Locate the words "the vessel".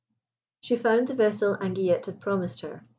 1.07-1.55